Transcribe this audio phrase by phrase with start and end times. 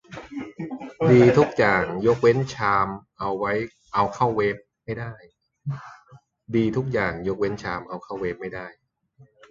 [1.11, 2.87] ดีทุกอย่าง ยกเว้นชาม
[3.19, 8.65] เอาเข้าเวฟไม่ได้